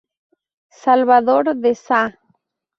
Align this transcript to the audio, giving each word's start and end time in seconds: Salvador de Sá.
Salvador 0.83 1.53
de 1.57 1.75
Sá. 1.75 2.03